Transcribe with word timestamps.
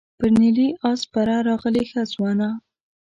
پر 0.19 0.29
نیلي 0.39 0.67
آس 0.89 0.99
سپره 1.05 1.35
راغلې 1.47 1.83
ښه 1.89 2.01
ځوانه. 2.13 2.49